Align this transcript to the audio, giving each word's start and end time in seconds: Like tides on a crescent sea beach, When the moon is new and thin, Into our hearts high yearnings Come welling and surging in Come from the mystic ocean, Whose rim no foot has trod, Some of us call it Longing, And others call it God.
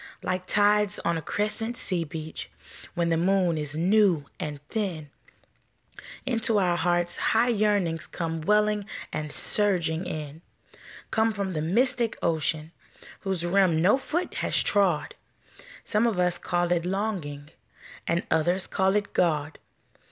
Like 0.23 0.47
tides 0.47 0.97
on 0.97 1.15
a 1.15 1.21
crescent 1.21 1.77
sea 1.77 2.05
beach, 2.05 2.49
When 2.95 3.09
the 3.09 3.17
moon 3.17 3.55
is 3.55 3.75
new 3.75 4.25
and 4.39 4.59
thin, 4.67 5.11
Into 6.25 6.57
our 6.57 6.75
hearts 6.75 7.17
high 7.17 7.49
yearnings 7.49 8.07
Come 8.07 8.41
welling 8.41 8.87
and 9.13 9.31
surging 9.31 10.07
in 10.07 10.41
Come 11.11 11.31
from 11.33 11.53
the 11.53 11.61
mystic 11.61 12.17
ocean, 12.23 12.71
Whose 13.19 13.45
rim 13.45 13.79
no 13.83 13.95
foot 13.95 14.33
has 14.33 14.59
trod, 14.63 15.13
Some 15.83 16.07
of 16.07 16.17
us 16.17 16.39
call 16.39 16.71
it 16.71 16.83
Longing, 16.83 17.51
And 18.07 18.23
others 18.31 18.65
call 18.65 18.95
it 18.95 19.13
God. 19.13 19.59